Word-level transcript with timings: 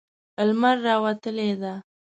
لمر 0.47 0.75
راوتلی 0.87 1.51
ده 1.61 1.73